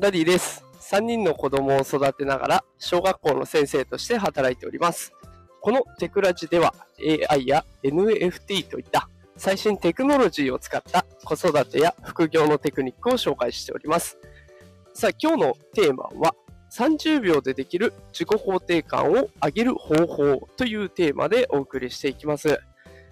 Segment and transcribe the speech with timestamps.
[0.00, 0.64] ダディです。
[0.80, 5.12] 3人の子供を育てながら小学校の先生として働いております。
[5.60, 6.72] このテクラジでは
[7.30, 14.18] AI や NFT といった最新テクノロジーを使った子育てや副業のテクニックを紹介しております。
[14.94, 16.36] さあ今日のテーマは
[16.72, 22.60] 30秒でできる自己肯定感を上げる方法というテーマでお送りしていきます。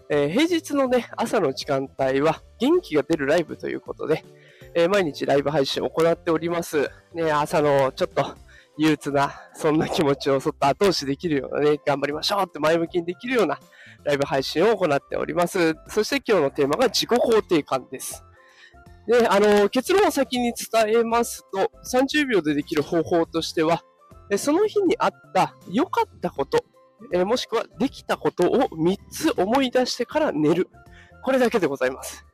[0.08, 4.24] えー、平日のね、朝の時間帯は元気が出るライブということで、
[4.78, 6.90] えー、毎日ライブ配信を行っております。
[7.14, 8.36] ね、朝のちょっと
[8.76, 13.58] 憂鬱な、そんな気持ちをそっと後押しできるようなね、頑張りましょうって前向きにできるような
[14.04, 15.74] ライブ配信を行っております。
[15.88, 18.22] そして今日のテーマが自己肯定感です。
[19.06, 23.82] で、あの、結論を先に伝えますと、30秒でできる方法としては、
[24.36, 26.62] その日にあった良かったこと、
[27.14, 30.68] え、もしくはできたことを3つ思い出してから寝る。
[31.24, 32.26] これだけでございます。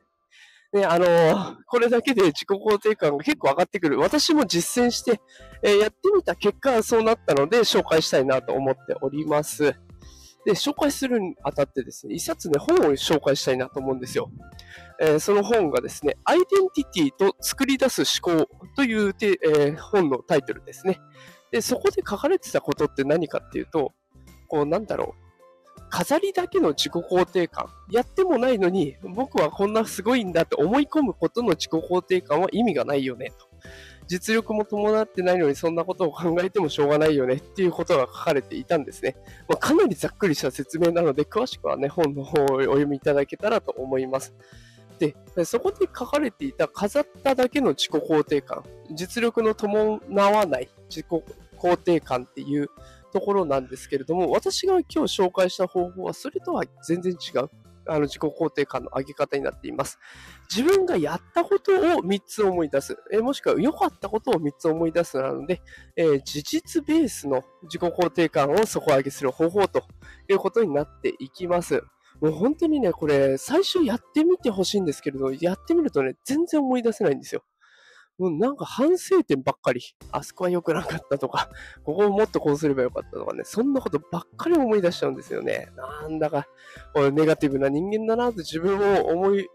[0.73, 3.99] ね、あのー、 これだけで自己肯定感が結構上がってくる。
[3.99, 5.21] 私も実践して、
[5.63, 9.75] えー、やってみた結果そうなったので紹介したいなと思っております。
[10.45, 14.31] で、紹介するにあたってですね、一冊ね、本を紹介したいなと思うんですよ。
[15.01, 20.99] えー、その本がですね、アイデンティティと作り出す思考というて、え、本のタイトルですね。
[21.53, 23.93] で、そこで書かれてたことって何かっていうと、
[24.49, 25.22] こう、なんだろう。
[25.93, 27.69] 飾りだけの自己肯定感。
[27.91, 33.47] やってもないのに、僕はこんなすごいんだって思い込むことの自己肯定感は意味がないよね、と。
[34.09, 39.17] 実力も伴ってないのにそんなことを考えてもしょうがないよねっていうことが書かれていたんですね。
[39.49, 44.33] まあ、かなりざっくりした説明なので、詳しくはね、本の方をお読みいただけたらと思います。
[44.99, 51.07] で、そこで書かれていた飾っただけの自己肯定感、実力の伴わない自己
[51.59, 52.71] 肯定感っていう
[53.13, 57.51] ところなんですけれども、私が今日紹介した方法はそれとは全然違う。
[57.85, 59.99] あの自己肯定感の上げ方になっています。
[60.49, 62.97] 自分がやったことを3つ思い出す。
[63.13, 65.61] えもしくは良かったことを3つ思い出すなので、
[65.97, 69.85] えー、事実ベースの自己肯定感を底上げする方法と
[70.29, 71.83] いうことになっていきます。
[72.21, 77.43] もう本当にね、これ最初やってみてほしいんですけれど、やってみるとね、全然思い出せないんですよ。
[78.19, 79.81] もうなんか反省点ばっかり。
[80.11, 81.51] あそこは良くなかったとか、
[81.85, 85.71] ここをもっとこうすればよかったとかね、そんなことばっかり思い出しちゃうんですよね。
[85.77, 86.47] なんだか、
[87.13, 89.49] ネガティブな人間だなって自分を思い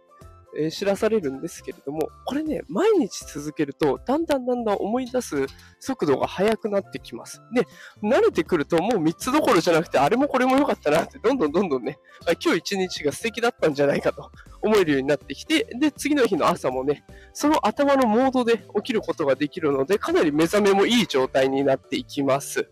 [0.56, 5.46] え知らされるんですけれども、これね、毎日続けると、だんだんだんだん思い出す
[5.80, 7.42] 速度が速くなってきます。
[7.54, 7.68] で、
[8.02, 11.98] 慣れてくると、もう3つどころじゃなくて、あれもこれも良かったなって、どんどんどんどんね、
[12.44, 14.32] 今日一日が素敵だったんじゃないかと
[14.62, 17.04] 思えるようになってきて、で、次の日の朝もね、
[17.34, 22.68] その頭のモードで起きることができるので、かなり目覚めもいい状態になっていきます。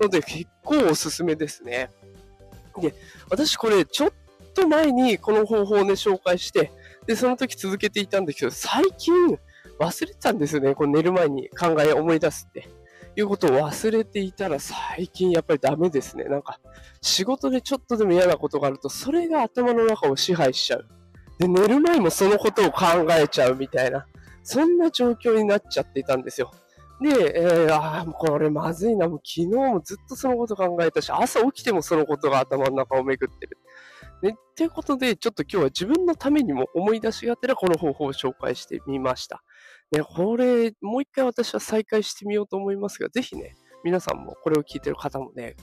[0.00, 1.90] ので、結構おすすめですね。
[2.80, 2.94] で、
[3.30, 4.12] 私これ、ちょっ
[4.54, 6.70] と前にこの方法をね、紹介して、
[7.08, 9.14] で、その時続けていたんだけど、最近
[9.80, 10.74] 忘れてたんですよね。
[10.74, 12.68] この寝る前に考え思い出すって。
[13.16, 16.24] いうことを忘れていたら最近やっぱりダメですね。
[16.24, 16.60] なんか
[17.02, 20.86] 仕事でちょっとでも嫌なことがあるとそれが頭の中を支配しちゃう。
[21.38, 24.06] で、寝る前もそのことを考えちゃうみたいな、
[24.44, 26.52] そんな状況になっちゃっていたんですよ。
[27.00, 29.08] で、えー、ああ、これまずいな。
[29.08, 33.58] もう昨日もずっとそのこと考えたし、朝起きてもそのことが頭の中を巡ってる。
[34.22, 39.42] ね、っていうことで、ちょっと今日は自分のためにも思い出しがてらこの方法を紹介してみました。
[39.92, 45.56] ね、これ、もう一回私は再開してみようと思いますが、ぜひね、皆さんもこれを聞いてる方もね、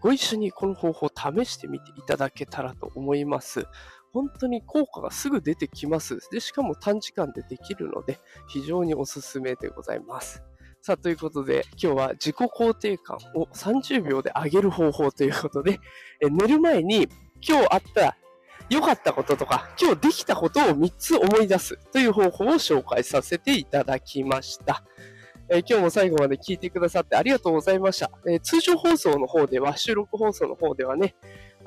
[0.00, 3.66] ご一緒にこの方法を試してみていただけたらと思います。
[4.12, 6.18] 本当に効果がすぐ出てきます。
[6.32, 10.42] で、しかも短時間でできるので、非常におすすめでございます。
[10.82, 15.78] さあ、ということで、今日は自己肯定感を30秒で上げる方法ということで、
[16.20, 17.08] 寝る前に
[17.46, 18.16] 今日あった
[18.70, 24.84] 良かったこととか、今日できたことを3つ思い出すという方法を紹介させていただきました。
[25.48, 28.12] えー、今日も最後まで聞いてくださってありがとうございました。
[28.28, 31.16] えー、通常放送の方では、収録放送の方ではね、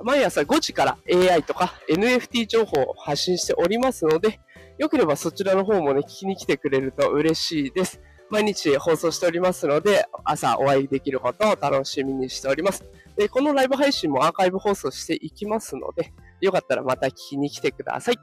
[0.01, 4.39] 毎朝5時から AI とか NFT 情報を発信しておりますので、
[4.77, 7.99] よければそちらの方もね、聞きに来てくれると嬉しいです。
[8.33, 12.83] 毎日放送しておりますので、朝お会いできることを楽しみにしております。
[13.15, 18.17] で、このライブ配信もアーカイブ放送していきますので、よかったらまた聞きに来てください。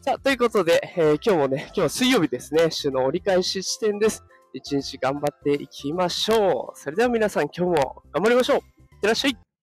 [0.00, 4.24] さあ、ということで、えー、今日もね、今日は水曜日ですね、週の折り返し地点です。
[4.54, 6.78] 一日頑張っていきましょう。
[6.78, 8.56] それでは皆さん今日も頑張りましょう。
[8.56, 8.62] いっ
[9.02, 9.53] てらっしゃい。